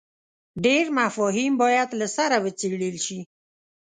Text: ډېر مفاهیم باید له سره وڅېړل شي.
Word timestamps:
ډېر 0.65 0.85
مفاهیم 0.99 1.53
باید 1.63 1.89
له 1.99 2.07
سره 2.17 2.35
وڅېړل 2.43 2.95
شي. 3.05 3.19